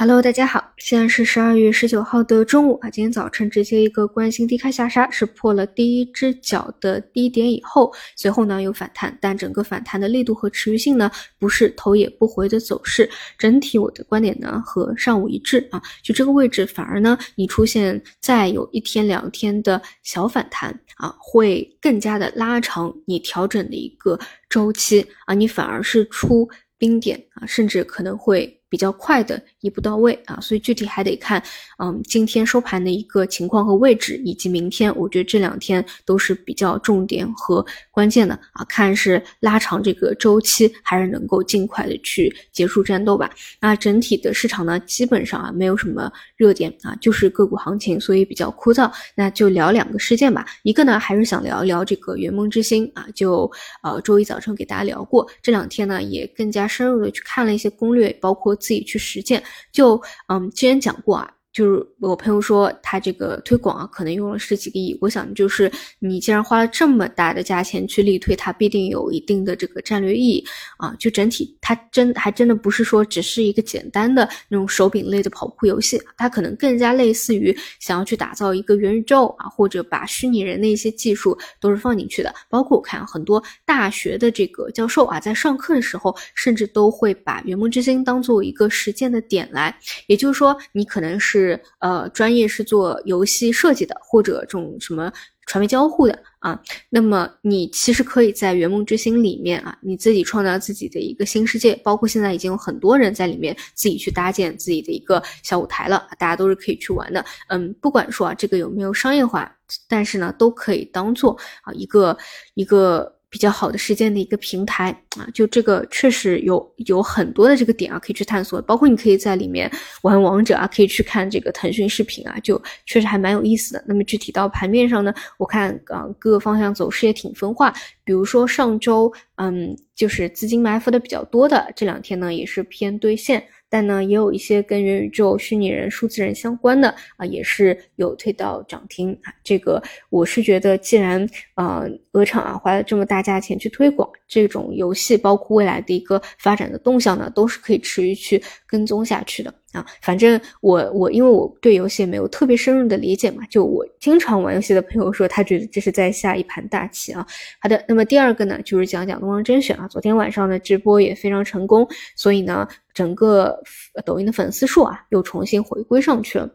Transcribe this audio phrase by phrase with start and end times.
[0.00, 2.88] Hello，大家好，现在是十二月十九号的中午啊。
[2.88, 13.06] 今天早晨直接一个惯性低开下杀，是破了第一只脚的低点以后，随后呢有反弹，但整个反弹的力度和持续性呢不是头也不回的走势。
[13.36, 26.48] 整体我的观点呢和上午一致啊，就这个位置反而呢你出现再有一天两天的小反弹啊，会更加的拉长你调整的一个周期啊，你反而是出
[26.78, 28.56] 冰点啊，甚至可能会。
[28.70, 31.42] 比较快的一步到位啊，所以具体还得看，
[31.78, 43.28] 嗯，今天收盘的一个情况和位置，以及明天，我觉得这两天都是比较重点和关键的啊，看是拉长这个周期，还是能够尽快的去结束战斗吧。
[43.60, 48.88] 那整体的市场呢，基本上啊没有什么热点啊，就是个股行情，所以比较枯燥。
[49.16, 53.50] 那就聊两个事件吧，一个呢还是想聊一聊这个圆梦之星啊，就
[53.82, 58.56] 呃周一早晨给大家聊过，这两天呢也更加深入的去看了一些攻略，包括。
[58.60, 59.42] 自己去实践，
[59.72, 61.39] 就嗯，之前讲过啊。
[61.52, 64.96] 就是我朋友说他这个推广啊，可能用了十几个亿。
[65.00, 70.44] 我想就是你既然花了这么大的价钱去力推，它必定有一定的这个战略意义
[70.78, 70.94] 啊。
[70.96, 82.32] 就整体它真还真的不是说只是一个简单的那种手柄类的跑酷游戏，它可能更加类似于想要去打造一个元宇宙啊，或者把虚拟人的一些技术都是放进去的。
[82.48, 89.76] 包括我看很多大学的这个教授啊，在上课的时候，甚至都会把圆梦之星当做一个实践的点来。
[90.06, 91.39] 也就是说，你可能是。
[91.40, 95.12] 是呃，专业是做游戏设计的，或者这种什么
[95.46, 96.60] 传媒交互的啊。
[96.88, 101.74] 那么你其实可以在圆梦之星里面啊，你自己创造自己的一个新世界。
[101.82, 107.24] 包括现在已经有很多人在里面自己去搭建自己的一个小舞台了，大家都是可以去玩的。
[107.48, 109.50] 嗯，不管说啊这个有没有商业化，
[109.88, 112.16] 但是呢都可以当做啊一个
[112.54, 113.16] 一个。
[113.30, 118.60] 比较好的实践的一个平台啊，就这个确实有有很多的这个点啊，可以去探索。
[118.62, 119.70] 包括你可以在里面
[120.02, 123.84] 玩王者啊，可以去看这个腾讯视频啊，就确实还蛮有意思的。
[123.86, 127.72] 那么具体到盘面上呢，我看啊各个方向走势也挺分化。
[128.02, 133.42] 比如说上周，嗯，就是资金埋伏的比较多的这两天呢，也是偏兑现。
[133.70, 139.32] 但呢，也有一些跟元宇宙、虚拟人、数字人相关的啊，也是有推到涨停啊。
[139.42, 149.54] 这个我是觉得，既然呃，鹅厂啊花了这么大价钱去推广这种游戏，包括未来的一个发展的动向呢，都是可以持续去跟踪下去的。
[149.72, 157.24] 啊，反正我我因为我对游戏没有特别深入的理解嘛，就我经常玩游戏的朋友说，他觉得这是在下一盘大棋啊。
[157.60, 161.86] 好的，那么第二个呢，就是讲讲东方甄选啊，昨天晚上的直播也非常成功，
[162.16, 163.56] 所以呢，整个
[164.04, 166.50] 抖音的粉丝数啊又重新回归上去了。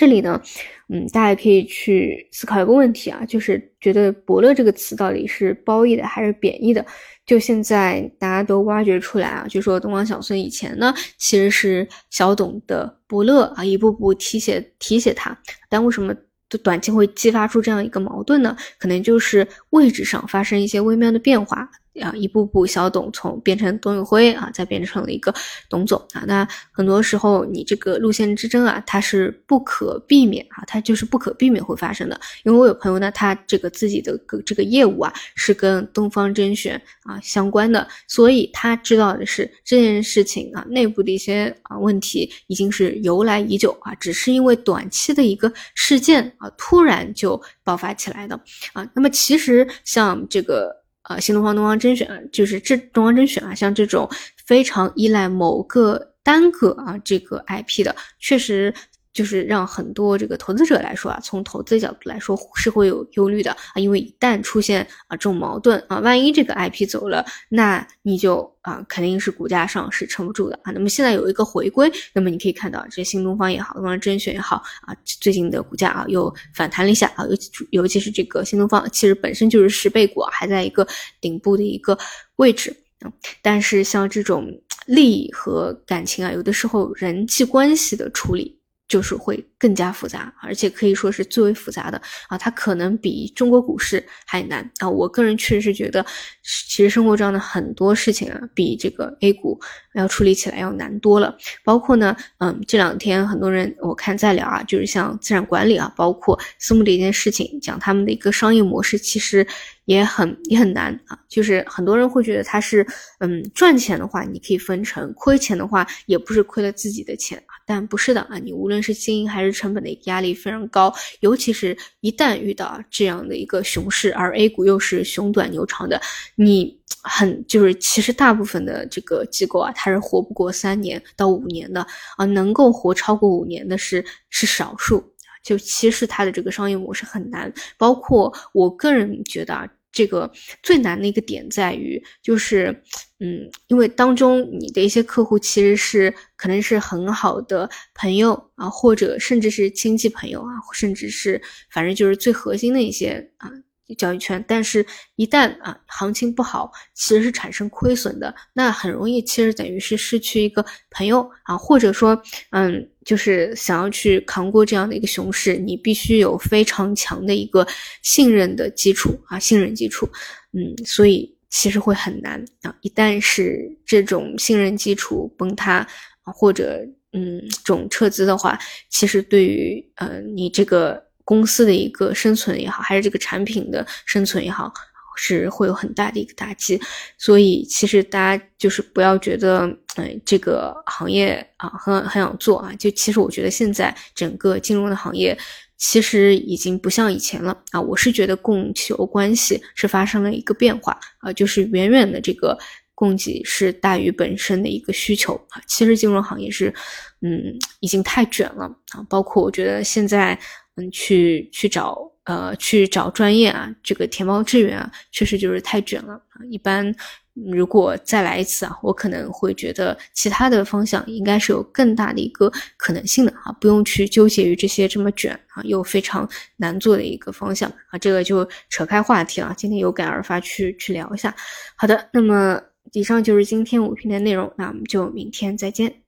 [0.00, 0.40] 这里呢，
[0.88, 6.82] 嗯，大家可以去思考一个问题啊，就是觉得“伯乐”这个词到底是褒义的还是贬义的？
[7.26, 16.14] 就现在大家都挖掘出来啊，就说东方小孙以前呢其实是小董的伯乐啊，一步步提携提携他，但为什么
[16.62, 18.56] 短期会激发出这样一个矛盾呢？
[18.78, 21.70] 可能就是位置上发生一些微妙的变化。
[22.00, 25.34] 啊，一步步小董从变成董宇辉啊，再变成了一个
[25.68, 26.22] 董总啊。
[26.26, 32.20] 那很多时候你这个路线之争啊，它是不可避免啊，它就是不可避免会发生的。
[32.44, 48.38] 因为我有朋友呢，他这个自己的个这个业务啊，是跟东方甄选啊相关的，所以他知道的是这件事情啊内部的一些啊问题已经是由来已久啊，只是因为短期的一个事件啊突然就爆发起来的
[48.72, 48.88] 啊。
[48.94, 50.79] 那么其实像这个。
[51.10, 54.08] 啊，新东方、东方甄选，就是这东方甄选啊，像这种
[54.46, 58.72] 非常依赖某个单个啊这个 IP 的，确实。
[59.12, 70.70] 就是让很多这个投资者来说啊，从投资角度来说是会有忧虑的啊，因为一旦出现啊这种矛盾啊，万一这个 IP 走了，那你就啊肯定是股价上是撑不住的啊。
[70.70, 80.86] 那么现在有一个回归，那么你可以看到这新东方也好，东方甄选也好啊，最近的股价啊又反弹了一下啊，尤其尤其是这个新东方，其实本身就是十倍股，还在一个
[81.20, 81.98] 顶部的一个
[82.36, 83.12] 位置啊。
[83.42, 84.46] 但是像这种
[84.86, 88.59] 利益和感情啊，有的时候人际关系的处理。
[88.90, 92.36] 就是会更加复杂，而且可以说是最为复杂的啊！
[92.36, 94.90] 它可能比中国股市还难啊！
[94.90, 96.04] 我个人确实是觉得，
[96.42, 99.60] 其实生活中的很多事情啊，比这个 A 股
[99.94, 101.38] 要处理起来要难多了。
[101.62, 109.46] 包括呢，嗯，这两天很多人我看在聊啊，就是像资产管理啊，包括私募的一件事情，讲他们的一个商业模式，其实
[109.84, 111.16] 也很也很难啊！
[111.28, 112.84] 就是很多人会觉得它是，
[113.20, 117.40] 嗯，赚钱的话你可以分成，亏钱的话也不是亏了自己的钱。
[117.70, 126.00] 但不是的啊，你无论是经营还是成本的一个压力非常高，尤其是一旦遇到这样的一个熊市，而 A 股又是熊短牛长的，
[126.34, 131.86] 你 很就是其实大部分的这个机构啊，它是活不过三年到五年的
[132.16, 135.00] 啊，能够活超过五年的是是少数。
[135.44, 140.30] 就其实它的这个商业模式很难，包括我个人觉得啊，这个
[140.62, 142.82] 最难的一个点在于，就是
[143.18, 151.40] 嗯，因为当中你的一些客户其实是可能是很好的朋友啊，或者甚至是亲戚朋友啊，甚至是
[151.70, 153.50] 反正就是最核心的一些啊。
[153.94, 154.84] 交易圈，但是，
[155.16, 162.20] 一旦啊行情不好，其实是产生亏损的，那很容易，其实等于是失去一个朋友啊，或者说，
[162.50, 167.66] 嗯，就是想要去扛过这样的一个熊市，你必须有非常强的一个
[168.02, 170.08] 信任的基础啊，信任基础，
[170.52, 175.86] 嗯，所以其实会很难啊，一旦是这种信任基础崩塌，
[176.24, 176.80] 或者
[177.12, 178.58] 嗯这种撤资的话，
[178.88, 181.09] 其实对于呃你这个。
[181.30, 184.72] 公司的一个生存也好，还是这个产品的生存也好，
[185.14, 186.80] 是会有很大的一个打击。
[187.16, 192.74] 所以其实大家就是不要觉得，嗯，这个行业啊很很想做啊。
[192.76, 195.38] 就其实我觉得现在整个金融的行业
[195.76, 197.80] 其实已经不像以前了啊。
[197.80, 202.58] 我是觉得供求关系是发生了一个变化啊，就是远远的这个
[202.92, 205.62] 供给是大于本身的一个需求啊。
[205.68, 206.74] 其实金融行业是，
[207.22, 209.06] 嗯，已经太卷了啊。
[209.08, 210.36] 包括我觉得现在。
[210.76, 216.44] 嗯，去去找呃去找专业啊，这个填报志愿啊，确实就是太卷了啊。
[216.50, 216.94] 一般
[217.34, 227.98] 如果再来一次啊，我可能会觉得其他的方向应该是有更大的一个可能性的啊，不用去纠结于这些这么卷啊又非常难做的一个方向啊。
[227.98, 231.34] 这个就扯开话题了，今天有感而发去去聊一下。
[231.76, 232.60] 好的，那么
[232.92, 236.02] 以上就是今天五篇的内容，那我们就明天再见。